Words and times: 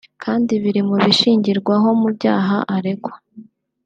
kandi 0.23 0.51
biri 0.63 0.81
mu 0.87 0.95
bishingirwaho 1.03 1.89
mu 2.01 2.09
byaha 2.15 2.57
aregwa 2.75 3.13